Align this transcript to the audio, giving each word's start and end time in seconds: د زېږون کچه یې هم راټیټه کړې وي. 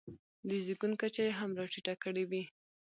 د 0.47 0.49
زېږون 0.65 0.93
کچه 1.01 1.21
یې 1.27 1.33
هم 1.39 1.51
راټیټه 1.59 1.93
کړې 2.03 2.23
وي. 2.29 2.43